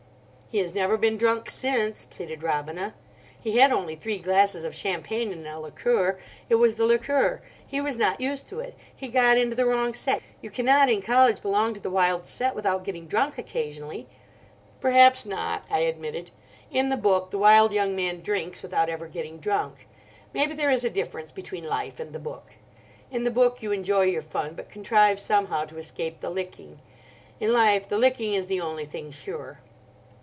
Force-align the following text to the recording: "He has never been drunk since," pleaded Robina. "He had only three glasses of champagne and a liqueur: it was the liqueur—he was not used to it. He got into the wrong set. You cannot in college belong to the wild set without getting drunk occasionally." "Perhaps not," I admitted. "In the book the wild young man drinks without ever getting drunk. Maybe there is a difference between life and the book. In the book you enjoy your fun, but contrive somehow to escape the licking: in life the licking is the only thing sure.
"He 0.51 0.57
has 0.57 0.75
never 0.75 0.97
been 0.97 1.15
drunk 1.15 1.49
since," 1.49 2.03
pleaded 2.03 2.43
Robina. 2.43 2.93
"He 3.39 3.59
had 3.59 3.71
only 3.71 3.95
three 3.95 4.17
glasses 4.17 4.65
of 4.65 4.75
champagne 4.75 5.31
and 5.31 5.47
a 5.47 5.57
liqueur: 5.57 6.19
it 6.49 6.55
was 6.55 6.75
the 6.75 6.83
liqueur—he 6.85 7.79
was 7.79 7.95
not 7.95 8.19
used 8.19 8.49
to 8.49 8.59
it. 8.59 8.75
He 8.93 9.07
got 9.07 9.37
into 9.37 9.55
the 9.55 9.65
wrong 9.65 9.93
set. 9.93 10.21
You 10.41 10.49
cannot 10.49 10.89
in 10.89 11.01
college 11.01 11.41
belong 11.41 11.73
to 11.75 11.79
the 11.79 11.89
wild 11.89 12.25
set 12.27 12.53
without 12.53 12.83
getting 12.83 13.07
drunk 13.07 13.37
occasionally." 13.37 14.07
"Perhaps 14.81 15.25
not," 15.25 15.63
I 15.69 15.83
admitted. 15.83 16.31
"In 16.69 16.89
the 16.89 16.97
book 16.97 17.29
the 17.31 17.37
wild 17.39 17.71
young 17.71 17.95
man 17.95 18.19
drinks 18.19 18.61
without 18.61 18.89
ever 18.89 19.07
getting 19.07 19.37
drunk. 19.37 19.87
Maybe 20.33 20.53
there 20.53 20.69
is 20.69 20.83
a 20.83 20.89
difference 20.89 21.31
between 21.31 21.63
life 21.63 21.97
and 21.97 22.11
the 22.11 22.19
book. 22.19 22.55
In 23.09 23.23
the 23.23 23.31
book 23.31 23.63
you 23.63 23.71
enjoy 23.71 24.01
your 24.01 24.21
fun, 24.21 24.55
but 24.55 24.67
contrive 24.69 25.17
somehow 25.17 25.63
to 25.63 25.77
escape 25.77 26.19
the 26.19 26.29
licking: 26.29 26.81
in 27.39 27.53
life 27.53 27.87
the 27.87 27.97
licking 27.97 28.33
is 28.33 28.47
the 28.47 28.59
only 28.59 28.83
thing 28.83 29.11
sure. 29.11 29.61